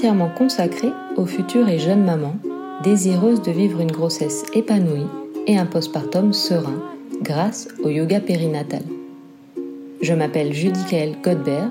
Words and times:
entièrement 0.00 0.30
consacré 0.30 0.88
aux 1.18 1.26
futures 1.26 1.68
et 1.68 1.78
jeunes 1.78 2.02
mamans 2.02 2.36
désireuses 2.82 3.42
de 3.42 3.50
vivre 3.50 3.80
une 3.80 3.92
grossesse 3.92 4.46
épanouie 4.54 5.04
et 5.46 5.58
un 5.58 5.66
postpartum 5.66 6.32
serein 6.32 6.82
grâce 7.20 7.68
au 7.84 7.90
yoga 7.90 8.18
périnatal. 8.18 8.80
Je 10.00 10.14
m'appelle 10.14 10.54
Judy 10.54 10.82
Kael 10.88 11.16
Godbert, 11.22 11.70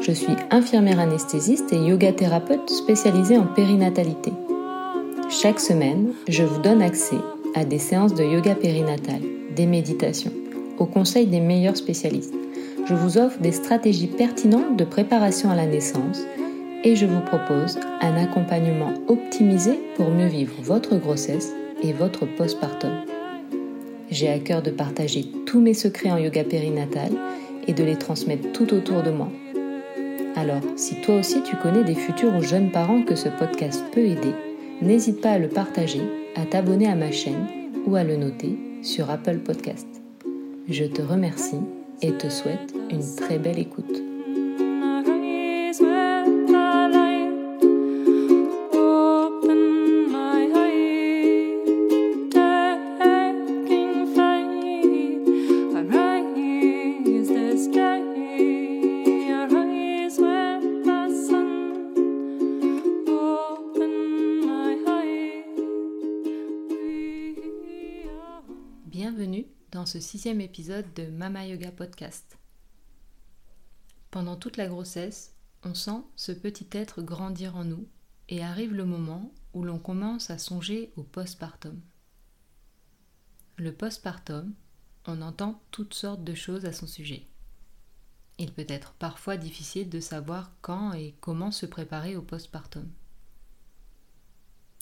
je 0.00 0.10
suis 0.10 0.34
infirmière 0.50 0.98
anesthésiste 0.98 1.72
et 1.72 1.76
yoga 1.76 2.10
thérapeute 2.10 2.68
spécialisée 2.68 3.38
en 3.38 3.46
périnatalité. 3.46 4.32
Chaque 5.30 5.60
semaine, 5.60 6.08
je 6.26 6.42
vous 6.42 6.60
donne 6.60 6.82
accès 6.82 7.20
à 7.54 7.64
des 7.64 7.78
séances 7.78 8.14
de 8.14 8.24
yoga 8.24 8.56
périnatal, 8.56 9.20
des 9.54 9.66
méditations, 9.66 10.32
au 10.80 10.86
conseil 10.86 11.26
des 11.26 11.40
meilleurs 11.40 11.76
spécialistes 11.76 12.34
je 12.88 12.94
vous 12.94 13.18
offre 13.18 13.38
des 13.40 13.52
stratégies 13.52 14.06
pertinentes 14.06 14.76
de 14.76 14.84
préparation 14.84 15.50
à 15.50 15.56
la 15.56 15.66
naissance 15.66 16.22
et 16.84 16.96
je 16.96 17.06
vous 17.06 17.20
propose 17.20 17.78
un 18.00 18.16
accompagnement 18.16 18.94
optimisé 19.08 19.78
pour 19.96 20.10
mieux 20.10 20.28
vivre 20.28 20.54
votre 20.62 20.96
grossesse 20.96 21.52
et 21.82 21.92
votre 21.92 22.26
postpartum. 22.26 22.92
J'ai 24.10 24.28
à 24.28 24.38
cœur 24.38 24.62
de 24.62 24.70
partager 24.70 25.26
tous 25.46 25.60
mes 25.60 25.74
secrets 25.74 26.10
en 26.10 26.18
yoga 26.18 26.44
périnatal 26.44 27.12
et 27.66 27.72
de 27.72 27.84
les 27.84 27.96
transmettre 27.96 28.52
tout 28.52 28.72
autour 28.72 29.02
de 29.02 29.10
moi. 29.10 29.28
Alors, 30.36 30.62
si 30.76 31.00
toi 31.00 31.16
aussi 31.16 31.42
tu 31.42 31.56
connais 31.56 31.84
des 31.84 31.94
futurs 31.94 32.34
ou 32.34 32.42
jeunes 32.42 32.70
parents 32.70 33.02
que 33.02 33.16
ce 33.16 33.28
podcast 33.28 33.84
peut 33.92 34.06
aider, 34.06 34.32
n'hésite 34.80 35.20
pas 35.20 35.32
à 35.32 35.38
le 35.38 35.48
partager, 35.48 36.02
à 36.36 36.46
t'abonner 36.46 36.88
à 36.88 36.94
ma 36.94 37.10
chaîne 37.10 37.46
ou 37.86 37.96
à 37.96 38.04
le 38.04 38.16
noter 38.16 38.56
sur 38.82 39.10
Apple 39.10 39.38
Podcast. 39.38 39.88
Je 40.68 40.84
te 40.84 41.02
remercie 41.02 41.60
et 42.02 42.12
te 42.12 42.28
souhaite 42.28 42.74
une 42.90 43.04
très 43.16 43.38
belle 43.38 43.58
écoute. 43.58 44.07
De 70.58 71.06
Mama 71.06 71.46
Yoga 71.46 71.70
Podcast. 71.70 72.36
Pendant 74.10 74.34
toute 74.34 74.56
la 74.56 74.66
grossesse, 74.66 75.36
on 75.62 75.72
sent 75.72 76.02
ce 76.16 76.32
petit 76.32 76.66
être 76.72 77.00
grandir 77.00 77.54
en 77.54 77.62
nous 77.62 77.86
et 78.28 78.42
arrive 78.42 78.74
le 78.74 78.84
moment 78.84 79.32
où 79.54 79.62
l'on 79.62 79.78
commence 79.78 80.30
à 80.30 80.38
songer 80.38 80.92
au 80.96 81.04
postpartum. 81.04 81.80
Le 83.56 83.72
postpartum, 83.72 84.52
on 85.06 85.22
entend 85.22 85.62
toutes 85.70 85.94
sortes 85.94 86.24
de 86.24 86.34
choses 86.34 86.64
à 86.64 86.72
son 86.72 86.88
sujet. 86.88 87.24
Il 88.38 88.52
peut 88.52 88.66
être 88.66 88.94
parfois 88.94 89.36
difficile 89.36 89.88
de 89.88 90.00
savoir 90.00 90.50
quand 90.60 90.92
et 90.92 91.14
comment 91.20 91.52
se 91.52 91.66
préparer 91.66 92.16
au 92.16 92.22
postpartum. 92.22 92.90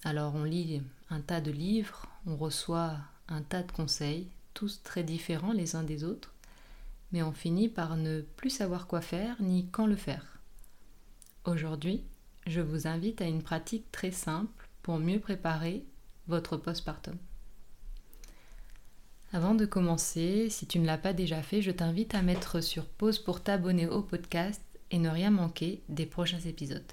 Alors 0.05 0.35
on 0.37 0.45
lit 0.45 0.81
un 1.11 1.21
tas 1.21 1.43
de 1.43 1.51
livres, 1.51 2.07
on 2.25 2.37
reçoit 2.37 2.97
un 3.29 3.43
tas 3.43 3.63
de 3.63 3.73
conseils, 3.73 4.31
tous 4.57 4.83
très 4.83 5.05
différents 5.05 5.53
les 5.53 5.77
uns 5.77 5.83
des 5.83 6.03
autres, 6.03 6.33
mais 7.13 7.23
on 7.23 7.33
finit 7.33 7.69
par 7.69 7.97
ne 7.97 8.23
plus 8.23 8.49
savoir 8.49 8.87
quoi 8.87 9.03
faire 9.03 9.37
ni 9.41 9.69
quand 9.71 9.87
le 9.87 9.97
faire. 9.97 10.41
Aujourd'hui, 11.45 12.03
je 12.47 12.63
vous 12.63 12.87
invite 12.87 13.21
à 13.21 13.27
une 13.27 13.43
pratique 13.43 13.93
très 13.93 14.11
simple 14.11 14.69
pour 14.83 14.99
mieux 14.99 15.21
préparer 15.21 15.85
votre 16.27 16.57
postpartum. 16.57 17.17
Avant 19.33 19.55
de 19.55 19.67
commencer, 19.67 20.49
si 20.49 20.67
tu 20.67 20.79
ne 20.79 20.87
l'as 20.87 20.97
pas 20.97 21.13
déjà 21.13 21.43
fait, 21.43 21.61
je 21.61 21.71
t'invite 21.71 22.15
à 22.15 22.23
mettre 22.23 22.63
sur 22.63 22.87
pause 22.87 23.19
pour 23.19 23.43
t'abonner 23.43 23.87
au 23.87 24.01
podcast 24.01 24.63
et 24.91 24.99
ne 24.99 25.11
rien 25.11 25.31
manquer 25.31 25.83
des 25.91 26.07
prochains 26.07 26.41
épisodes. 26.41 26.93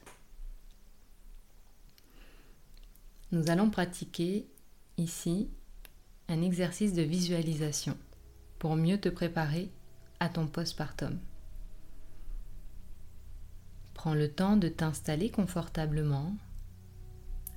Nous 3.31 3.49
allons 3.49 3.69
pratiquer 3.69 4.47
ici 4.97 5.49
un 6.29 6.41
exercice 6.41 6.93
de 6.93 7.01
visualisation 7.01 7.97
pour 8.59 8.75
mieux 8.75 8.99
te 8.99 9.09
préparer 9.09 9.69
à 10.19 10.29
ton 10.29 10.47
postpartum. 10.47 11.19
Prends 13.93 14.13
le 14.13 14.29
temps 14.29 14.57
de 14.57 14.69
t'installer 14.69 15.29
confortablement, 15.29 16.33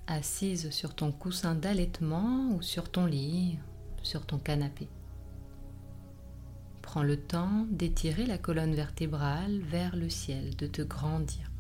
assise 0.07 0.71
sur 0.71 0.95
ton 0.95 1.13
coussin 1.13 1.55
d'allaitement 1.55 2.51
ou 2.53 2.63
sur 2.63 2.91
ton 2.91 3.07
lit, 3.07 3.59
sur 4.03 4.27
ton 4.27 4.39
canapé. 4.39 4.89
Prends 6.83 7.03
le 7.03 7.17
temps 7.17 7.67
d'étirer 7.71 8.27
la 8.27 8.39
colonne 8.39 8.75
vertébrale 8.75 9.59
vers 9.59 9.97
le 9.97 10.09
ciel, 10.09 10.55
de 10.57 10.67
te 10.67 10.83
grandir. 10.83 11.51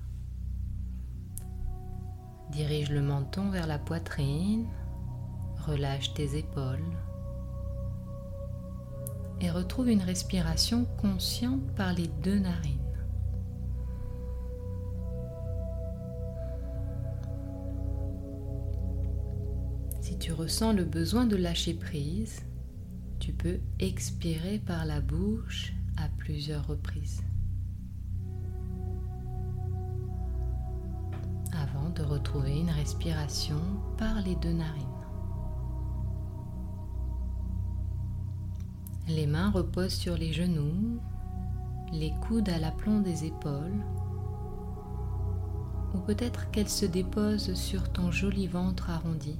Dirige 2.50 2.90
le 2.90 3.02
menton 3.02 3.50
vers 3.50 3.66
la 3.66 3.78
poitrine, 3.78 4.66
relâche 5.66 6.14
tes 6.14 6.38
épaules 6.38 6.96
et 9.40 9.50
retrouve 9.50 9.90
une 9.90 10.02
respiration 10.02 10.86
consciente 10.96 11.74
par 11.74 11.92
les 11.92 12.08
deux 12.22 12.38
narines. 12.38 12.72
Si 20.00 20.16
tu 20.18 20.32
ressens 20.32 20.72
le 20.72 20.84
besoin 20.84 21.26
de 21.26 21.36
lâcher 21.36 21.74
prise, 21.74 22.42
tu 23.18 23.32
peux 23.32 23.58
expirer 23.80 24.58
par 24.58 24.86
la 24.86 25.00
bouche 25.00 25.72
à 25.96 26.08
plusieurs 26.16 26.66
reprises. 26.66 27.22
Avant 31.52 31.90
de 31.90 32.02
retrouver 32.02 32.58
une 32.58 32.70
respiration 32.70 33.60
par 33.98 34.22
les 34.22 34.36
deux 34.36 34.52
narines. 34.52 34.95
Les 39.08 39.26
mains 39.26 39.50
reposent 39.50 39.94
sur 39.94 40.16
les 40.16 40.32
genoux, 40.32 41.00
les 41.92 42.12
coudes 42.26 42.48
à 42.48 42.58
l'aplomb 42.58 43.00
des 43.00 43.24
épaules, 43.24 43.84
ou 45.94 45.98
peut-être 45.98 46.50
qu'elles 46.50 46.68
se 46.68 46.86
déposent 46.86 47.54
sur 47.54 47.88
ton 47.92 48.10
joli 48.10 48.48
ventre 48.48 48.90
arrondi. 48.90 49.38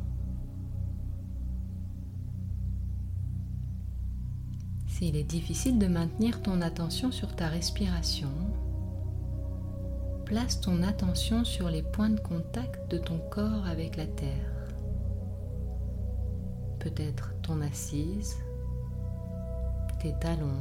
S'il 4.86 5.16
est 5.16 5.24
difficile 5.24 5.78
de 5.78 5.88
maintenir 5.88 6.42
ton 6.42 6.62
attention 6.62 7.10
sur 7.10 7.34
ta 7.34 7.48
respiration, 7.48 8.30
place 10.24 10.60
ton 10.60 10.82
attention 10.84 11.44
sur 11.44 11.68
les 11.70 11.82
points 11.82 12.10
de 12.10 12.20
contact 12.20 12.90
de 12.90 12.98
ton 12.98 13.18
corps 13.30 13.66
avec 13.66 13.96
la 13.96 14.06
terre. 14.06 14.52
Peut-être 16.78 17.34
ton 17.42 17.60
assise, 17.60 18.36
tes 19.98 20.14
talons, 20.20 20.60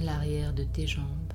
l'arrière 0.00 0.52
de 0.52 0.64
tes 0.64 0.86
jambes. 0.86 1.32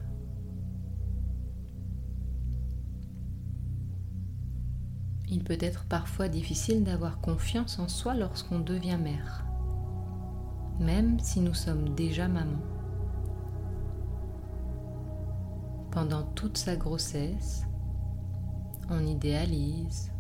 Il 5.30 5.44
peut 5.44 5.58
être 5.62 5.86
parfois 5.86 6.28
difficile 6.28 6.84
d'avoir 6.84 7.22
confiance 7.22 7.80
en 7.80 7.88
soi 7.88 8.16
lorsqu'on 8.16 8.60
devient 8.60 8.98
mère, 9.02 9.46
même 10.80 11.20
si 11.20 11.40
nous 11.40 11.54
sommes 11.54 11.96
déjà 11.96 12.28
maman. 12.28 12.60
Pendant 15.92 16.24
toute 16.24 16.58
sa 16.58 16.76
grossesse, 16.76 17.66
on 18.90 19.06
idéalise, 19.06 20.12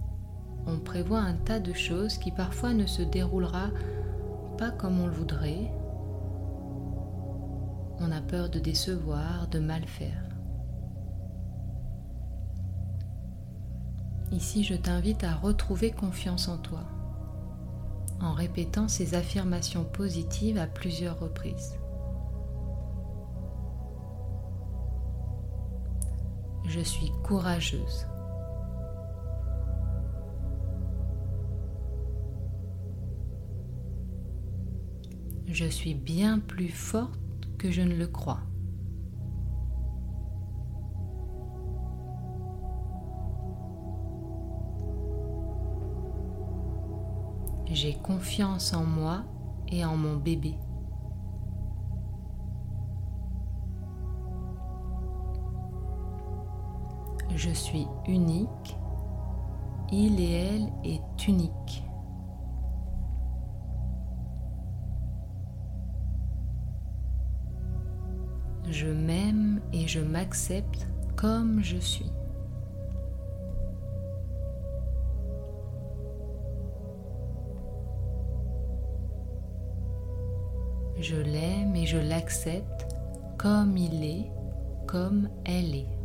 on 0.65 0.79
prévoit 0.79 1.19
un 1.19 1.33
tas 1.33 1.59
de 1.59 1.73
choses 1.73 2.17
qui 2.17 2.31
parfois 2.31 2.73
ne 2.73 2.85
se 2.85 3.01
déroulera 3.01 3.67
comme 4.69 4.99
on 4.99 5.07
le 5.07 5.13
voudrait. 5.13 5.71
On 7.99 8.11
a 8.11 8.21
peur 8.21 8.49
de 8.49 8.59
décevoir, 8.59 9.47
de 9.47 9.59
mal 9.59 9.85
faire. 9.85 10.23
Ici, 14.31 14.63
je 14.63 14.75
t'invite 14.75 15.23
à 15.23 15.33
retrouver 15.33 15.91
confiance 15.91 16.47
en 16.47 16.57
toi 16.57 16.83
en 18.21 18.33
répétant 18.33 18.87
ces 18.87 19.15
affirmations 19.15 19.83
positives 19.83 20.59
à 20.59 20.67
plusieurs 20.67 21.19
reprises. 21.19 21.79
Je 26.67 26.79
suis 26.81 27.11
courageuse. 27.23 28.05
Je 35.53 35.65
suis 35.65 35.95
bien 35.95 36.39
plus 36.39 36.69
forte 36.69 37.19
que 37.57 37.71
je 37.71 37.81
ne 37.81 37.93
le 37.93 38.07
crois. 38.07 38.39
J'ai 47.69 47.95
confiance 47.95 48.73
en 48.73 48.85
moi 48.85 49.25
et 49.67 49.83
en 49.83 49.97
mon 49.97 50.15
bébé. 50.15 50.55
Je 57.35 57.49
suis 57.49 57.87
unique, 58.07 58.77
il 59.91 60.21
et 60.21 60.31
elle 60.31 60.73
est 60.85 61.27
unique. 61.27 61.90
Je 68.71 68.87
m'aime 68.87 69.59
et 69.73 69.85
je 69.85 69.99
m'accepte 69.99 70.87
comme 71.17 71.61
je 71.61 71.75
suis. 71.75 72.09
Je 80.97 81.17
l'aime 81.17 81.75
et 81.75 81.85
je 81.85 81.97
l'accepte 81.97 82.87
comme 83.37 83.75
il 83.75 84.05
est, 84.05 84.31
comme 84.87 85.27
elle 85.43 85.75
est. 85.75 85.97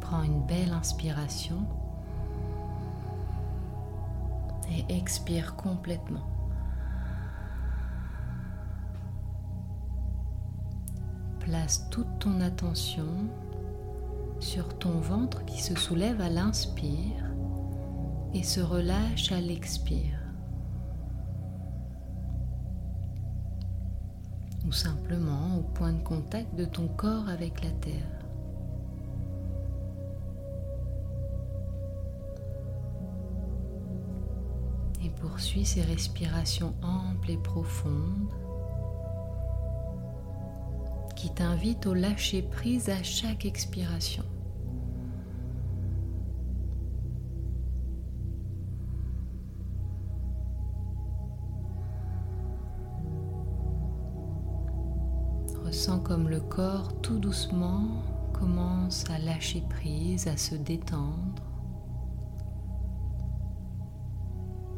Prends 0.00 0.22
une 0.22 0.46
belle 0.46 0.72
inspiration 0.72 1.66
expire 4.88 5.56
complètement. 5.56 6.28
Place 11.40 11.88
toute 11.90 12.18
ton 12.18 12.40
attention 12.40 13.28
sur 14.38 14.76
ton 14.78 14.98
ventre 14.98 15.44
qui 15.44 15.60
se 15.60 15.74
soulève 15.74 16.20
à 16.20 16.28
l'inspire 16.28 17.32
et 18.34 18.42
se 18.42 18.60
relâche 18.60 19.32
à 19.32 19.40
l'expire. 19.40 20.18
Ou 24.66 24.72
simplement 24.72 25.58
au 25.58 25.62
point 25.62 25.92
de 25.92 26.02
contact 26.02 26.54
de 26.54 26.64
ton 26.64 26.88
corps 26.88 27.28
avec 27.28 27.62
la 27.62 27.70
terre. 27.70 28.21
Et 35.32 35.34
poursuis 35.34 35.64
ces 35.64 35.80
respirations 35.80 36.74
amples 36.82 37.30
et 37.30 37.36
profondes 37.38 38.28
qui 41.16 41.32
t'invitent 41.32 41.86
au 41.86 41.94
lâcher 41.94 42.42
prise 42.42 42.90
à 42.90 43.02
chaque 43.02 43.46
expiration. 43.46 44.24
Ressens 55.64 56.00
comme 56.00 56.28
le 56.28 56.40
corps 56.40 57.00
tout 57.00 57.18
doucement 57.18 57.88
commence 58.34 59.08
à 59.08 59.18
lâcher 59.18 59.62
prise, 59.70 60.28
à 60.28 60.36
se 60.36 60.56
détendre. 60.56 61.51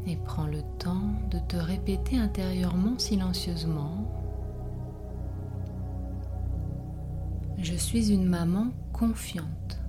Et 0.06 0.16
prends 0.16 0.46
le 0.46 0.62
temps 0.78 1.12
de 1.30 1.38
te 1.38 1.56
répéter 1.56 2.18
intérieurement 2.18 2.98
silencieusement. 2.98 4.04
Je 7.56 7.74
suis 7.74 8.12
une 8.12 8.26
maman 8.26 8.66
confiante. 8.92 9.80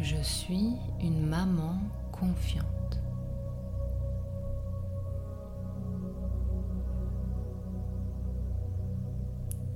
Je 0.00 0.16
suis 0.22 0.74
une 1.00 1.24
maman 1.24 1.78
confiante. 2.10 2.66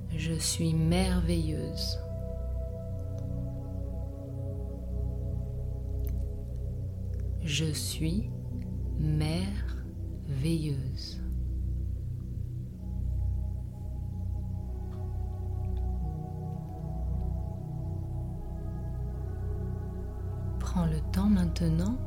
Je 0.09 0.33
suis 0.33 0.73
merveilleuse. 0.73 1.97
Je 7.53 7.73
suis 7.73 8.29
merveilleuse. 8.97 11.21
Prends 20.61 20.85
le 20.85 21.01
temps 21.11 21.25
maintenant 21.25 21.97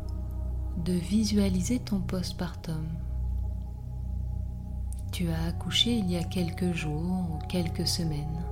de 0.83 0.95
visualiser 0.95 1.79
ton 1.79 2.01
postpartum 2.01 2.87
tu 5.15 5.29
as 5.29 5.45
accouché 5.45 5.93
il 5.93 6.11
y 6.11 6.17
a 6.17 6.25
quelques 6.25 6.73
jours 6.73 7.29
ou 7.31 7.39
quelques 7.47 7.87
semaines. 7.87 8.43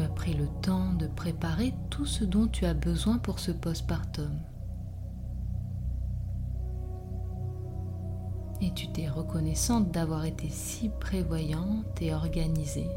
Tu 0.00 0.06
as 0.06 0.08
pris 0.08 0.32
le 0.32 0.46
temps 0.62 0.94
de 0.94 1.06
préparer 1.06 1.74
tout 1.90 2.06
ce 2.06 2.24
dont 2.24 2.46
tu 2.46 2.64
as 2.64 2.72
besoin 2.72 3.18
pour 3.18 3.38
ce 3.38 3.52
postpartum. 3.52 4.32
Et 8.62 8.72
tu 8.72 8.90
t'es 8.92 9.10
reconnaissante 9.10 9.90
d'avoir 9.90 10.24
été 10.24 10.48
si 10.48 10.88
prévoyante 10.88 12.00
et 12.00 12.14
organisée. 12.14 12.88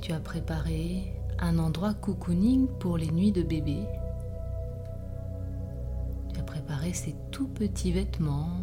Tu 0.00 0.12
as 0.12 0.20
préparé 0.20 1.20
un 1.40 1.58
endroit 1.58 1.94
cocooning 1.94 2.68
pour 2.78 2.98
les 2.98 3.10
nuits 3.10 3.32
de 3.32 3.42
bébé 3.42 3.84
préparer 6.68 6.92
ses 6.92 7.14
tout 7.30 7.48
petits 7.48 7.92
vêtements, 7.92 8.60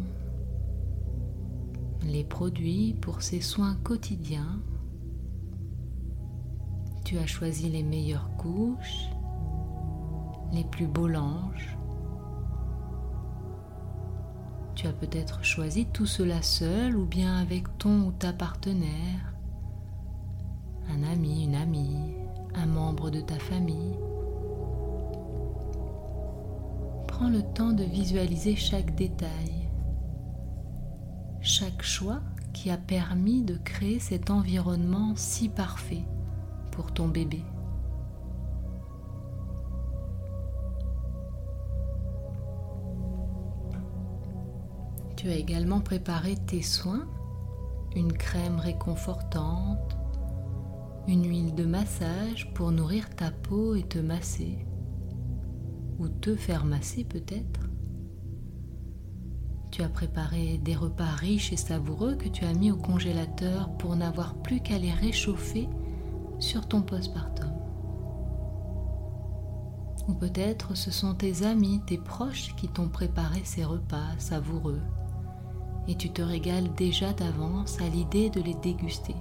les 2.06 2.24
produits 2.24 2.94
pour 3.00 3.22
ses 3.22 3.40
soins 3.40 3.76
quotidiens. 3.82 4.60
Tu 7.04 7.18
as 7.18 7.26
choisi 7.26 7.68
les 7.68 7.82
meilleures 7.82 8.30
couches, 8.36 9.10
les 10.52 10.64
plus 10.64 10.86
beaux 10.86 11.08
langes. 11.08 11.76
Tu 14.74 14.86
as 14.86 14.92
peut-être 14.92 15.44
choisi 15.44 15.86
tout 15.86 16.06
cela 16.06 16.42
seul 16.42 16.96
ou 16.96 17.06
bien 17.06 17.36
avec 17.38 17.78
ton 17.78 18.06
ou 18.06 18.12
ta 18.12 18.32
partenaire, 18.32 19.34
un 20.90 21.02
ami, 21.02 21.44
une 21.44 21.54
amie, 21.54 22.14
un 22.54 22.66
membre 22.66 23.10
de 23.10 23.20
ta 23.20 23.38
famille. 23.38 23.96
prends 27.16 27.30
le 27.30 27.40
temps 27.42 27.72
de 27.72 27.82
visualiser 27.82 28.56
chaque 28.56 28.94
détail, 28.94 29.65
chaque 31.46 31.84
choix 31.84 32.20
qui 32.52 32.70
a 32.70 32.76
permis 32.76 33.42
de 33.42 33.56
créer 33.56 34.00
cet 34.00 34.30
environnement 34.30 35.12
si 35.14 35.48
parfait 35.48 36.02
pour 36.72 36.92
ton 36.92 37.06
bébé. 37.06 37.44
Tu 45.16 45.28
as 45.28 45.36
également 45.36 45.80
préparé 45.80 46.34
tes 46.34 46.62
soins, 46.62 47.06
une 47.94 48.12
crème 48.12 48.58
réconfortante, 48.58 49.96
une 51.06 51.28
huile 51.28 51.54
de 51.54 51.64
massage 51.64 52.52
pour 52.54 52.72
nourrir 52.72 53.08
ta 53.14 53.30
peau 53.30 53.76
et 53.76 53.84
te 53.84 54.00
masser 54.00 54.66
ou 56.00 56.08
te 56.08 56.34
faire 56.34 56.64
masser 56.64 57.04
peut-être. 57.04 57.60
Tu 59.76 59.82
as 59.82 59.90
préparé 59.90 60.56
des 60.56 60.74
repas 60.74 61.04
riches 61.04 61.52
et 61.52 61.58
savoureux 61.58 62.14
que 62.14 62.30
tu 62.30 62.46
as 62.46 62.54
mis 62.54 62.70
au 62.70 62.76
congélateur 62.76 63.68
pour 63.76 63.94
n'avoir 63.94 64.34
plus 64.36 64.60
qu'à 64.60 64.78
les 64.78 64.90
réchauffer 64.90 65.68
sur 66.38 66.66
ton 66.66 66.80
postpartum. 66.80 67.52
Ou 70.08 70.14
peut-être 70.14 70.74
ce 70.74 70.90
sont 70.90 71.12
tes 71.12 71.42
amis, 71.42 71.82
tes 71.86 71.98
proches 71.98 72.56
qui 72.56 72.68
t'ont 72.68 72.88
préparé 72.88 73.42
ces 73.44 73.66
repas 73.66 74.16
savoureux 74.16 74.80
et 75.88 75.94
tu 75.94 76.08
te 76.08 76.22
régales 76.22 76.72
déjà 76.72 77.12
d'avance 77.12 77.78
à 77.82 77.88
l'idée 77.90 78.30
de 78.30 78.40
les 78.40 78.54
déguster. 78.54 79.16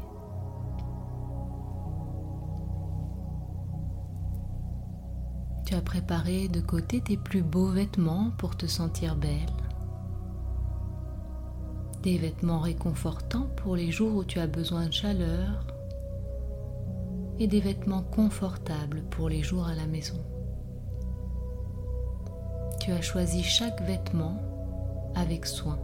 Tu 5.66 5.76
as 5.76 5.82
préparé 5.82 6.48
de 6.48 6.62
côté 6.62 7.02
tes 7.02 7.18
plus 7.18 7.44
beaux 7.44 7.72
vêtements 7.72 8.32
pour 8.38 8.56
te 8.56 8.68
sentir 8.68 9.18
belle. 9.18 9.65
Des 12.06 12.20
vêtements 12.20 12.60
réconfortants 12.60 13.50
pour 13.56 13.76
les 13.76 13.92
jours 13.92 14.16
où 14.16 14.24
tu 14.24 14.38
as 14.38 14.46
besoin 14.46 14.86
de 14.86 14.94
chaleur 14.94 15.66
et 17.40 17.48
des 17.48 17.60
vêtements 17.60 18.04
confortables 18.04 19.02
pour 19.10 19.28
les 19.28 19.42
jours 19.42 19.66
à 19.66 19.74
la 19.74 19.88
maison. 19.88 20.24
Tu 22.80 22.92
as 22.92 23.02
choisi 23.02 23.42
chaque 23.42 23.82
vêtement 23.88 24.40
avec 25.16 25.48
soin. 25.48 25.80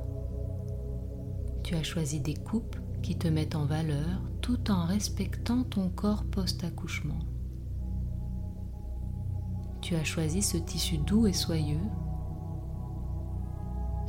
Tu 1.64 1.74
as 1.74 1.82
choisi 1.82 2.20
des 2.20 2.36
coupes 2.36 2.78
qui 3.02 3.18
te 3.18 3.28
mettent 3.28 3.56
en 3.56 3.66
valeur 3.66 4.22
tout 4.42 4.70
en 4.70 4.86
respectant 4.86 5.64
ton 5.64 5.90
corps 5.90 6.26
post-accouchement. 6.26 7.18
Tu 9.82 9.96
as 9.96 10.04
choisi 10.04 10.44
ce 10.44 10.58
tissu 10.58 11.00
doux 11.00 11.26
et 11.26 11.34
soyeux, 11.34 11.90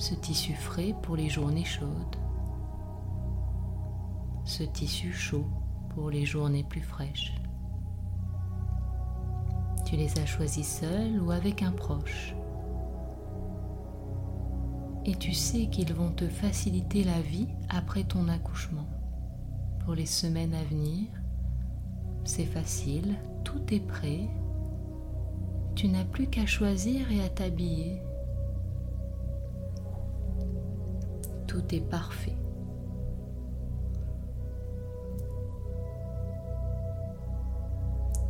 ce 0.02 0.16
tissu 0.16 0.52
frais 0.54 0.97
pour 1.00 1.14
les 1.14 1.28
journées 1.28 1.64
chaudes, 1.64 2.16
ce 4.44 4.64
tissu 4.64 5.12
chaud 5.12 5.47
pour 5.90 6.11
les 6.11 6.26
journées 6.26 6.64
plus 6.64 6.80
fraîches. 6.80 7.32
Tu 9.85 9.94
les 9.94 10.18
as 10.18 10.26
choisis 10.26 10.80
seul 10.80 11.23
ou 11.23 11.30
avec 11.30 11.62
un 11.62 11.71
proche. 11.71 12.35
Et 15.04 15.14
tu 15.14 15.35
sais 15.35 15.66
qu'ils 15.66 15.94
vont 15.94 16.11
te 16.11 16.26
faciliter 16.26 17.04
la 17.04 17.21
vie 17.21 17.47
après 17.68 18.02
ton 18.02 18.26
accouchement. 18.26 18.88
Pour 19.85 19.94
les 19.94 20.06
semaines 20.06 20.54
à 20.54 20.64
venir, 20.64 21.06
c'est 22.25 22.47
facile, 22.47 23.14
tout 23.44 23.73
est 23.73 23.87
prêt. 23.87 24.28
Tu 25.76 25.87
n'as 25.87 26.04
plus 26.04 26.26
qu'à 26.26 26.47
choisir 26.47 27.12
et 27.12 27.23
à 27.23 27.28
t'habiller. 27.28 28.02
Tout 31.52 31.75
est 31.75 31.87
parfait. 31.87 32.38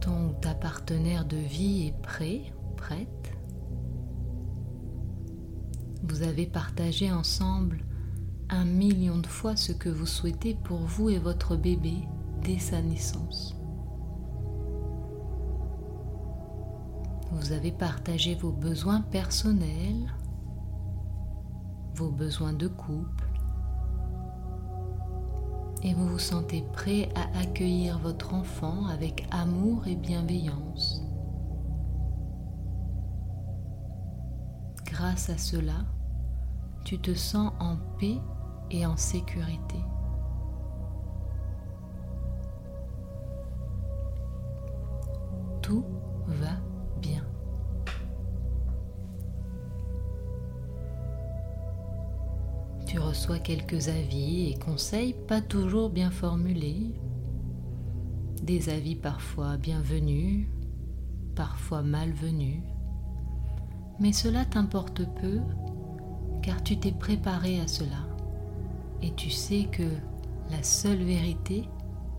Ton 0.01 0.31
ta 0.41 0.57
partenaire 0.57 1.25
de 1.25 1.37
vie 1.37 1.87
est 1.87 2.03
prêt, 2.03 2.53
prête. 2.77 3.37
Vous 6.03 6.25
avez 6.25 6.47
partagé 6.47 7.13
ensemble 7.13 7.85
un 8.51 8.65
million 8.65 9.19
de 9.19 9.29
fois 9.29 9.55
ce 9.55 9.71
que 9.71 9.89
vous 9.89 10.07
souhaitez 10.07 10.55
pour 10.55 10.79
vous 10.79 11.09
et 11.09 11.21
votre 11.21 11.55
bébé 11.55 11.95
dès 12.43 12.59
sa 12.59 12.83
naissance. 12.83 13.55
Vous 17.31 17.53
avez 17.53 17.71
partagé 17.71 18.35
vos 18.35 18.51
besoins 18.51 19.03
personnels, 19.13 20.13
vos 21.95 22.11
besoins 22.11 22.53
de 22.53 22.69
couple, 22.69 23.29
et 25.83 25.95
vous 25.95 26.07
vous 26.07 26.19
sentez 26.19 26.63
prêt 26.73 27.09
à 27.15 27.39
accueillir 27.41 27.99
votre 27.99 28.35
enfant 28.35 28.87
avec 28.87 29.27
amour 29.31 29.87
et 29.87 29.97
bienveillance. 29.97 31.03
Grâce 34.85 35.31
à 35.31 35.39
cela, 35.39 35.85
tu 36.85 37.01
te 37.01 37.15
sens 37.15 37.53
en 37.59 37.77
paix 37.99 38.19
et 38.71 38.87
en 38.87 38.97
sécurité. 38.97 39.79
Tout 45.63 45.85
va 46.27 46.62
Tu 52.93 52.99
reçois 52.99 53.39
quelques 53.39 53.89
avis 53.89 54.51
et 54.51 54.59
conseils 54.59 55.15
pas 55.27 55.41
toujours 55.41 55.89
bien 55.89 56.11
formulés, 56.11 56.93
des 58.43 58.69
avis 58.69 58.97
parfois 58.97 59.57
bienvenus, 59.57 60.47
parfois 61.35 61.81
malvenus, 61.81 62.61
mais 63.99 64.13
cela 64.13 64.45
t'importe 64.45 65.07
peu 65.23 65.41
car 66.43 66.63
tu 66.63 66.79
t'es 66.79 66.93
préparé 66.93 67.61
à 67.61 67.67
cela 67.67 68.07
et 69.01 69.15
tu 69.15 69.31
sais 69.31 69.69
que 69.73 69.89
la 70.51 70.63
seule 70.63 71.03
vérité 71.03 71.71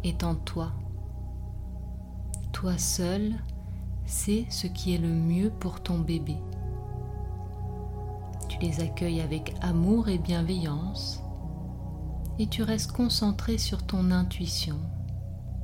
est 0.03 0.23
en 0.23 0.33
toi. 0.33 0.71
Toi 2.51 2.79
seul 2.79 3.35
sais 4.07 4.47
ce 4.49 4.65
qui 4.65 4.95
est 4.95 4.97
le 4.97 5.13
mieux 5.13 5.51
pour 5.51 5.83
ton 5.83 5.99
bébé. 5.99 6.37
Les 8.63 8.79
accueilles 8.79 9.19
avec 9.19 9.53
amour 9.59 10.07
et 10.07 10.17
bienveillance 10.17 11.21
et 12.39 12.47
tu 12.47 12.63
restes 12.63 12.93
concentré 12.93 13.57
sur 13.57 13.85
ton 13.85 14.09
intuition, 14.09 14.77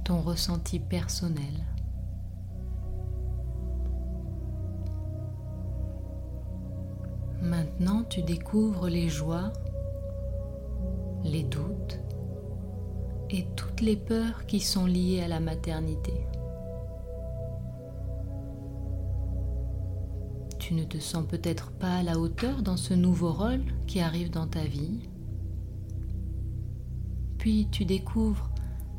ton 0.04 0.20
ressenti 0.20 0.80
personnel. 0.80 1.64
Maintenant, 7.42 8.04
tu 8.04 8.22
découvres 8.22 8.90
les 8.90 9.08
joies, 9.08 9.54
les 11.24 11.44
doutes 11.44 12.02
et 13.30 13.48
toutes 13.56 13.80
les 13.80 13.96
peurs 13.96 14.46
qui 14.46 14.60
sont 14.60 14.86
liées 14.86 15.22
à 15.22 15.30
la 15.30 15.40
maternité. 15.40 16.28
Tu 20.70 20.76
ne 20.76 20.84
te 20.84 21.00
sens 21.00 21.26
peut-être 21.26 21.72
pas 21.72 21.96
à 21.96 22.04
la 22.04 22.20
hauteur 22.20 22.62
dans 22.62 22.78
ce 22.78 22.94
nouveau 22.94 23.34
rôle 23.34 23.64
qui 23.88 24.02
arrive 24.02 24.30
dans 24.30 24.46
ta 24.46 24.64
vie. 24.64 25.00
Puis 27.40 27.68
tu 27.72 27.86
découvres 27.86 28.52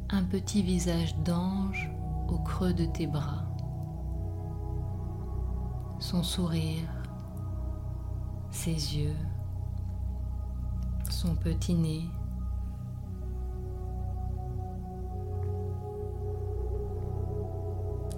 un 0.08 0.24
petit 0.24 0.64
visage 0.64 1.14
d'ange 1.18 1.88
au 2.28 2.38
creux 2.38 2.74
de 2.74 2.86
tes 2.86 3.06
bras. 3.06 3.44
Son 6.00 6.24
sourire, 6.24 6.88
ses 8.50 8.72
yeux, 8.72 9.14
son 11.08 11.36
petit 11.36 11.74
nez. 11.74 12.10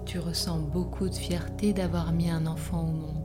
Tu 0.07 0.17
ressens 0.17 0.57
beaucoup 0.57 1.07
de 1.07 1.13
fierté 1.13 1.71
d'avoir 1.71 2.13
mis 2.13 2.31
un 2.31 2.47
enfant 2.47 2.81
au 2.81 2.91
monde. 2.91 3.22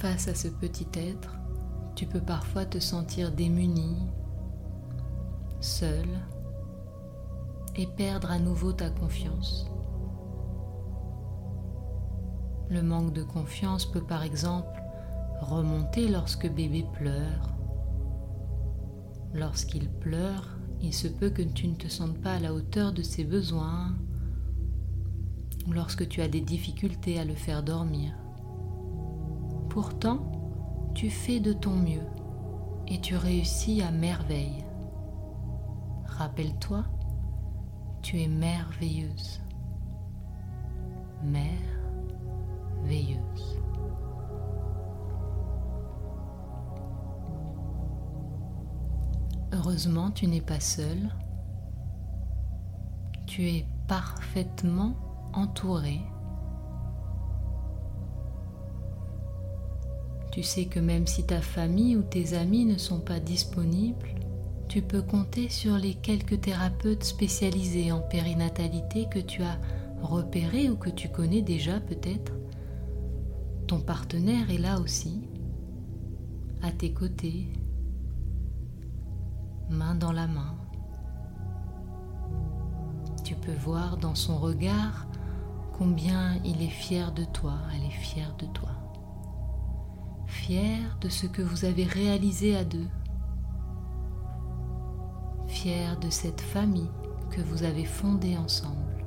Face 0.00 0.28
à 0.28 0.34
ce 0.34 0.48
petit 0.48 0.86
être, 0.94 1.36
tu 1.94 2.06
peux 2.06 2.22
parfois 2.22 2.64
te 2.64 2.78
sentir 2.78 3.32
démuni, 3.32 3.98
seul, 5.60 6.08
et 7.76 7.86
perdre 7.86 8.30
à 8.30 8.38
nouveau 8.38 8.72
ta 8.72 8.88
confiance. 8.88 9.70
Le 12.70 12.80
manque 12.82 13.12
de 13.12 13.22
confiance 13.22 13.84
peut 13.84 14.02
par 14.02 14.22
exemple 14.22 14.82
remonter 15.42 16.08
lorsque 16.08 16.50
bébé 16.50 16.86
pleure. 16.94 17.50
Lorsqu'il 19.34 19.90
pleure, 19.90 20.48
il 20.80 20.94
se 20.94 21.08
peut 21.08 21.28
que 21.28 21.42
tu 21.42 21.68
ne 21.68 21.74
te 21.74 21.88
sentes 21.88 22.18
pas 22.22 22.36
à 22.36 22.40
la 22.40 22.54
hauteur 22.54 22.94
de 22.94 23.02
ses 23.02 23.24
besoins 23.24 23.94
ou 25.68 25.74
lorsque 25.74 26.08
tu 26.08 26.22
as 26.22 26.28
des 26.28 26.40
difficultés 26.40 27.20
à 27.20 27.26
le 27.26 27.34
faire 27.34 27.62
dormir. 27.62 28.14
Pourtant, 29.70 30.18
tu 30.94 31.10
fais 31.10 31.38
de 31.38 31.52
ton 31.52 31.76
mieux 31.76 32.06
et 32.88 33.00
tu 33.00 33.14
réussis 33.14 33.82
à 33.82 33.92
merveille. 33.92 34.64
Rappelle-toi, 36.06 36.84
tu 38.02 38.20
es 38.20 38.26
merveilleuse. 38.26 39.40
Mère 41.22 41.52
veilleuse. 42.82 43.62
Heureusement, 49.52 50.10
tu 50.10 50.26
n'es 50.26 50.40
pas 50.40 50.58
seul. 50.58 51.14
Tu 53.26 53.46
es 53.46 53.66
parfaitement 53.86 54.94
entouré. 55.32 56.00
Tu 60.30 60.42
sais 60.42 60.66
que 60.66 60.80
même 60.80 61.06
si 61.06 61.24
ta 61.24 61.40
famille 61.40 61.96
ou 61.96 62.02
tes 62.02 62.34
amis 62.34 62.64
ne 62.64 62.78
sont 62.78 63.00
pas 63.00 63.20
disponibles, 63.20 64.14
tu 64.68 64.82
peux 64.82 65.02
compter 65.02 65.48
sur 65.48 65.76
les 65.76 65.94
quelques 65.94 66.40
thérapeutes 66.40 67.04
spécialisés 67.04 67.90
en 67.90 68.00
périnatalité 68.00 69.08
que 69.10 69.18
tu 69.18 69.42
as 69.42 69.58
repérés 70.00 70.70
ou 70.70 70.76
que 70.76 70.90
tu 70.90 71.08
connais 71.08 71.42
déjà 71.42 71.80
peut-être 71.80 72.32
ton 73.66 73.80
partenaire 73.80 74.50
est 74.50 74.58
là 74.58 74.80
aussi, 74.80 75.20
à 76.62 76.72
tes 76.72 76.92
côtés, 76.92 77.52
main 79.68 79.94
dans 79.94 80.12
la 80.12 80.26
main. 80.26 80.56
tu 83.30 83.36
peux 83.36 83.52
voir 83.52 83.96
dans 83.96 84.16
son 84.16 84.38
regard 84.38 85.06
combien 85.78 86.34
il 86.44 86.62
est 86.62 86.66
fier 86.66 87.12
de 87.12 87.22
toi, 87.22 87.54
elle 87.72 87.86
est 87.86 87.90
fière 87.90 88.34
de 88.36 88.46
toi. 88.46 88.79
Fier 90.50 90.80
de 91.00 91.08
ce 91.08 91.28
que 91.28 91.42
vous 91.42 91.64
avez 91.64 91.84
réalisé 91.84 92.56
à 92.56 92.64
deux. 92.64 92.88
Fier 95.46 95.96
de 96.00 96.10
cette 96.10 96.40
famille 96.40 96.90
que 97.30 97.40
vous 97.40 97.62
avez 97.62 97.84
fondée 97.84 98.36
ensemble. 98.36 99.04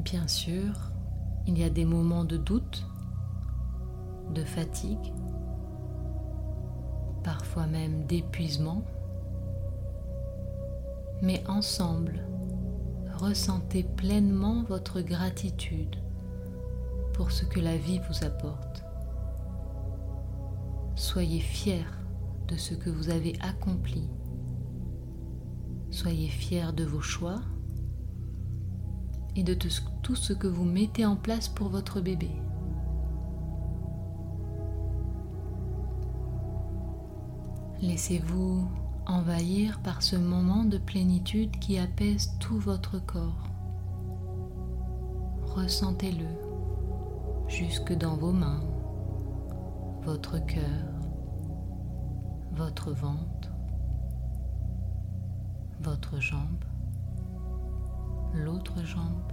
Bien 0.00 0.28
sûr, 0.28 0.92
il 1.46 1.58
y 1.58 1.64
a 1.64 1.70
des 1.70 1.86
moments 1.86 2.26
de 2.26 2.36
doute, 2.36 2.86
de 4.34 4.44
fatigue, 4.44 5.14
parfois 7.24 7.66
même 7.66 8.04
d'épuisement 8.04 8.82
mais 11.22 11.42
ensemble, 11.48 12.22
ressentez 13.14 13.82
pleinement 13.82 14.62
votre 14.64 15.00
gratitude 15.00 16.01
pour 17.14 17.30
ce 17.30 17.44
que 17.44 17.60
la 17.60 17.76
vie 17.76 18.00
vous 18.08 18.24
apporte. 18.24 18.84
Soyez 20.94 21.40
fiers 21.40 21.86
de 22.48 22.56
ce 22.56 22.74
que 22.74 22.90
vous 22.90 23.10
avez 23.10 23.34
accompli. 23.40 24.08
Soyez 25.90 26.28
fiers 26.28 26.72
de 26.74 26.84
vos 26.84 27.00
choix 27.00 27.40
et 29.36 29.42
de 29.42 29.54
tout 29.54 30.16
ce 30.16 30.32
que 30.32 30.46
vous 30.46 30.64
mettez 30.64 31.06
en 31.06 31.16
place 31.16 31.48
pour 31.48 31.68
votre 31.68 32.00
bébé. 32.00 32.30
Laissez-vous 37.80 38.68
envahir 39.06 39.80
par 39.80 40.02
ce 40.02 40.16
moment 40.16 40.64
de 40.64 40.78
plénitude 40.78 41.58
qui 41.58 41.78
apaise 41.78 42.32
tout 42.38 42.58
votre 42.58 43.04
corps. 43.04 43.48
Ressentez-le 45.42 46.41
jusque 47.52 47.92
dans 47.92 48.16
vos 48.16 48.32
mains, 48.32 48.62
votre 50.04 50.38
cœur, 50.46 50.88
votre 52.52 52.92
ventre, 52.92 53.50
votre 55.80 56.18
jambe, 56.18 56.64
l'autre 58.32 58.82
jambe, 58.84 59.32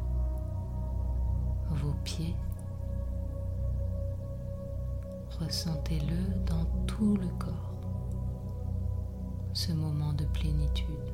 vos 1.71 1.93
pieds. 2.03 2.35
Ressentez-le 5.39 6.43
dans 6.45 6.65
tout 6.87 7.15
le 7.15 7.27
corps 7.39 7.73
ce 9.53 9.71
moment 9.71 10.11
de 10.11 10.25
plénitude. 10.25 11.08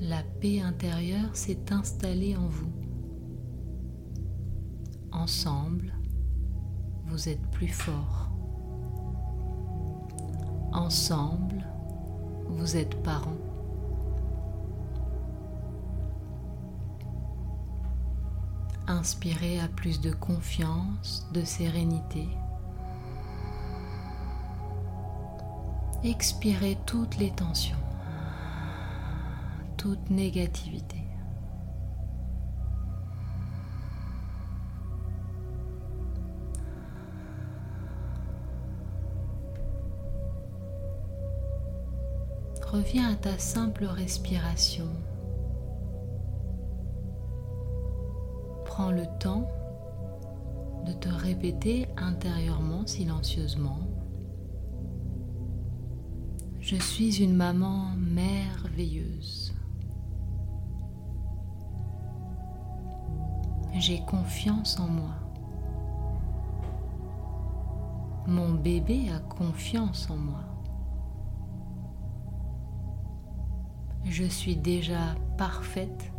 La 0.00 0.22
paix 0.40 0.62
intérieure 0.62 1.36
s'est 1.36 1.70
installée 1.72 2.34
en 2.34 2.46
vous. 2.46 2.72
Ensemble, 5.12 5.92
vous 7.04 7.28
êtes 7.28 7.46
plus 7.50 7.68
fort. 7.68 8.30
Ensemble, 10.72 11.66
vous 12.48 12.78
êtes 12.78 13.02
parents. 13.02 13.36
Inspirez 18.86 19.60
à 19.60 19.68
plus 19.68 20.00
de 20.00 20.12
confiance, 20.12 21.28
de 21.34 21.44
sérénité. 21.44 22.26
Expirez 26.02 26.78
toutes 26.86 27.18
les 27.18 27.30
tensions, 27.30 27.76
toute 29.80 30.10
négativité. 30.10 30.98
Reviens 42.66 43.12
à 43.12 43.14
ta 43.14 43.38
simple 43.38 43.86
respiration. 43.86 44.84
Prends 48.66 48.90
le 48.92 49.06
temps 49.18 49.50
de 50.84 50.92
te 50.92 51.08
répéter 51.08 51.88
intérieurement, 51.96 52.86
silencieusement, 52.86 53.80
je 56.60 56.76
suis 56.76 57.22
une 57.22 57.34
maman 57.34 57.94
merveilleuse. 57.96 59.49
J'ai 63.80 64.00
confiance 64.00 64.78
en 64.78 64.88
moi. 64.88 65.14
Mon 68.26 68.50
bébé 68.50 69.06
a 69.10 69.20
confiance 69.20 70.10
en 70.10 70.18
moi. 70.18 70.44
Je 74.04 74.24
suis 74.24 74.56
déjà 74.56 75.14
parfaite 75.38 76.12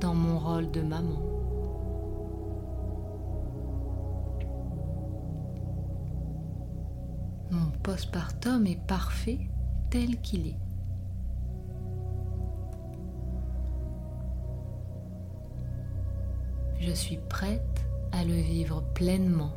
dans 0.00 0.14
mon 0.14 0.38
rôle 0.38 0.70
de 0.70 0.80
maman. 0.80 1.20
Mon 7.50 7.70
postpartum 7.82 8.66
est 8.66 8.82
parfait 8.86 9.50
tel 9.90 10.18
qu'il 10.22 10.46
est. 10.46 10.71
Je 16.84 16.90
suis 16.90 17.18
prête 17.28 17.86
à 18.10 18.24
le 18.24 18.34
vivre 18.34 18.82
pleinement. 18.92 19.52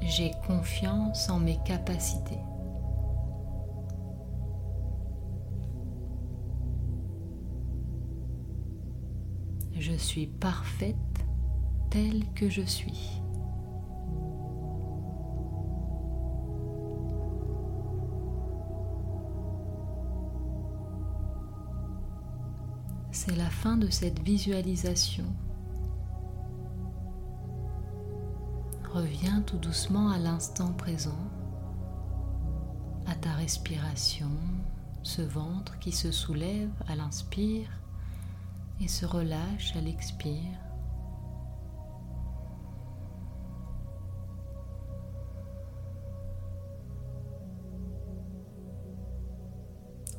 J'ai 0.00 0.30
confiance 0.46 1.28
en 1.28 1.40
mes 1.40 1.58
capacités. 1.64 2.38
Je 9.74 9.94
suis 9.94 10.28
parfaite 10.28 10.94
telle 11.90 12.32
que 12.34 12.48
je 12.48 12.62
suis. 12.62 13.20
C'est 23.28 23.36
la 23.36 23.50
fin 23.50 23.76
de 23.76 23.90
cette 23.90 24.20
visualisation. 24.20 25.26
Reviens 28.90 29.42
tout 29.42 29.58
doucement 29.58 30.08
à 30.08 30.18
l'instant 30.18 30.72
présent, 30.72 31.28
à 33.06 33.14
ta 33.14 33.32
respiration, 33.32 34.30
ce 35.02 35.20
ventre 35.20 35.78
qui 35.78 35.92
se 35.92 36.10
soulève 36.10 36.70
à 36.88 36.96
l'inspire 36.96 37.68
et 38.80 38.88
se 38.88 39.04
relâche 39.04 39.76
à 39.76 39.80
l'expire. 39.80 40.58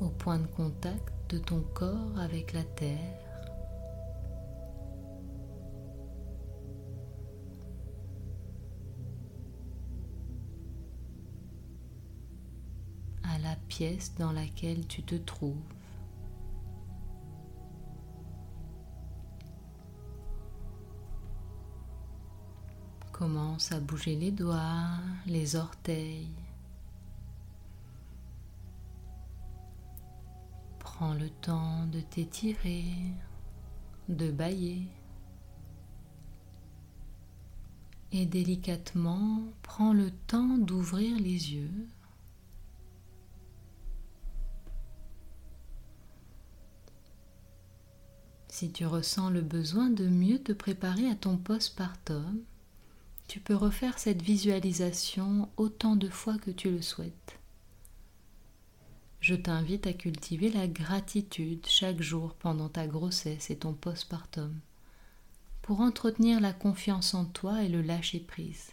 au 0.00 0.08
point 0.08 0.38
de 0.38 0.46
contact 0.46 1.19
de 1.30 1.38
ton 1.38 1.62
corps 1.74 2.18
avec 2.18 2.52
la 2.52 2.64
terre. 2.64 2.98
à 13.22 13.38
la 13.38 13.54
pièce 13.68 14.12
dans 14.18 14.32
laquelle 14.32 14.88
tu 14.88 15.04
te 15.04 15.14
trouves. 15.14 15.54
Commence 23.12 23.70
à 23.70 23.78
bouger 23.78 24.16
les 24.16 24.32
doigts, 24.32 24.98
les 25.26 25.54
orteils, 25.54 26.32
Prends 31.00 31.14
le 31.14 31.30
temps 31.30 31.86
de 31.86 31.98
t'étirer, 31.98 32.84
de 34.10 34.30
bailler. 34.30 34.86
Et 38.12 38.26
délicatement, 38.26 39.40
prends 39.62 39.94
le 39.94 40.10
temps 40.10 40.58
d'ouvrir 40.58 41.16
les 41.16 41.54
yeux. 41.54 41.88
Si 48.48 48.70
tu 48.70 48.84
ressens 48.84 49.30
le 49.30 49.40
besoin 49.40 49.88
de 49.88 50.06
mieux 50.06 50.38
te 50.38 50.52
préparer 50.52 51.08
à 51.08 51.14
ton 51.14 51.38
postpartum, 51.38 52.42
tu 53.26 53.40
peux 53.40 53.56
refaire 53.56 53.98
cette 53.98 54.20
visualisation 54.20 55.48
autant 55.56 55.96
de 55.96 56.10
fois 56.10 56.36
que 56.36 56.50
tu 56.50 56.70
le 56.70 56.82
souhaites. 56.82 57.39
Je 59.20 59.34
t'invite 59.34 59.86
à 59.86 59.92
cultiver 59.92 60.50
la 60.50 60.66
gratitude 60.66 61.66
chaque 61.66 62.00
jour 62.00 62.34
pendant 62.34 62.70
ta 62.70 62.86
grossesse 62.86 63.50
et 63.50 63.58
ton 63.58 63.74
postpartum 63.74 64.58
pour 65.60 65.80
entretenir 65.80 66.40
la 66.40 66.54
confiance 66.54 67.12
en 67.12 67.26
toi 67.26 67.62
et 67.62 67.68
le 67.68 67.82
lâcher-prise. 67.82 68.70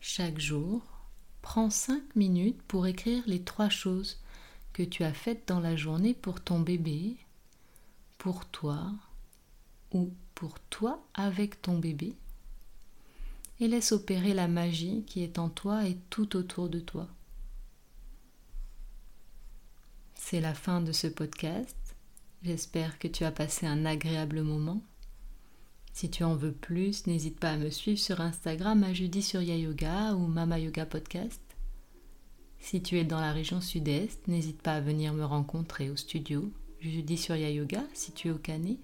Chaque 0.00 0.40
jour, 0.40 0.82
prends 1.42 1.68
5 1.68 2.16
minutes 2.16 2.62
pour 2.62 2.86
écrire 2.86 3.22
les 3.26 3.42
trois 3.42 3.68
choses 3.68 4.18
que 4.72 4.82
tu 4.82 5.04
as 5.04 5.12
faites 5.12 5.46
dans 5.48 5.60
la 5.60 5.76
journée 5.76 6.14
pour 6.14 6.40
ton 6.40 6.60
bébé, 6.60 7.18
pour 8.16 8.46
toi 8.46 8.90
ou 9.92 10.14
pour 10.34 10.58
toi 10.60 11.04
avec 11.12 11.60
ton 11.60 11.78
bébé 11.78 12.16
et 13.60 13.68
laisse 13.68 13.92
opérer 13.92 14.34
la 14.34 14.48
magie 14.48 15.04
qui 15.06 15.22
est 15.22 15.38
en 15.38 15.48
toi 15.48 15.86
et 15.86 15.98
tout 16.08 16.36
autour 16.36 16.68
de 16.68 16.80
toi. 16.80 17.08
C'est 20.14 20.40
la 20.40 20.54
fin 20.54 20.80
de 20.80 20.92
ce 20.92 21.06
podcast. 21.06 21.76
J'espère 22.42 22.98
que 22.98 23.08
tu 23.08 23.24
as 23.24 23.32
passé 23.32 23.66
un 23.66 23.84
agréable 23.84 24.42
moment. 24.42 24.82
Si 25.92 26.10
tu 26.10 26.24
en 26.24 26.34
veux 26.34 26.52
plus, 26.52 27.06
n'hésite 27.06 27.38
pas 27.38 27.50
à 27.50 27.56
me 27.56 27.68
suivre 27.68 27.98
sur 27.98 28.20
Instagram 28.20 28.82
à 28.84 28.94
Judy 28.94 29.20
Yoga 29.34 30.14
ou 30.14 30.26
Mama 30.26 30.58
Yoga 30.58 30.86
Podcast. 30.86 31.42
Si 32.60 32.82
tu 32.82 32.98
es 32.98 33.04
dans 33.04 33.20
la 33.20 33.32
région 33.32 33.60
sud-est, 33.60 34.26
n'hésite 34.28 34.62
pas 34.62 34.74
à 34.74 34.80
venir 34.80 35.12
me 35.12 35.24
rencontrer 35.24 35.90
au 35.90 35.96
studio 35.96 36.50
Judy 36.80 37.18
sur 37.18 37.36
Yoga 37.36 37.82
si 37.92 38.12
tu 38.12 38.28
es 38.28 38.30
au 38.30 38.38
Canet. 38.38 38.78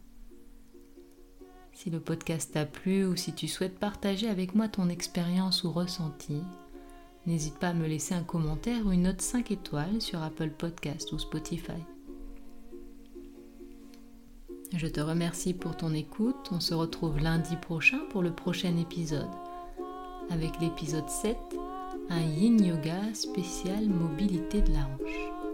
Si 1.76 1.90
le 1.90 2.00
podcast 2.00 2.52
t'a 2.54 2.64
plu 2.64 3.04
ou 3.04 3.16
si 3.16 3.34
tu 3.34 3.48
souhaites 3.48 3.78
partager 3.78 4.30
avec 4.30 4.54
moi 4.54 4.66
ton 4.66 4.88
expérience 4.88 5.62
ou 5.62 5.70
ressenti, 5.70 6.40
n'hésite 7.26 7.58
pas 7.58 7.68
à 7.68 7.74
me 7.74 7.86
laisser 7.86 8.14
un 8.14 8.22
commentaire 8.22 8.86
ou 8.86 8.92
une 8.92 9.02
note 9.02 9.20
5 9.20 9.50
étoiles 9.50 10.00
sur 10.00 10.22
Apple 10.22 10.48
Podcast 10.56 11.12
ou 11.12 11.18
Spotify. 11.18 11.84
Je 14.74 14.86
te 14.86 15.00
remercie 15.00 15.52
pour 15.52 15.76
ton 15.76 15.92
écoute. 15.92 16.48
On 16.50 16.60
se 16.60 16.72
retrouve 16.72 17.18
lundi 17.18 17.56
prochain 17.56 18.00
pour 18.08 18.22
le 18.22 18.32
prochain 18.32 18.74
épisode. 18.78 19.28
Avec 20.30 20.58
l'épisode 20.62 21.10
7, 21.10 21.36
un 22.08 22.22
yin 22.22 22.58
yoga 22.58 23.12
spécial 23.12 23.86
mobilité 23.86 24.62
de 24.62 24.72
la 24.72 24.78
hanche. 24.78 25.45